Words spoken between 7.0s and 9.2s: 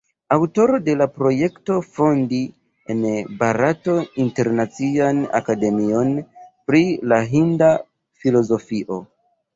la Hinda Filozofio.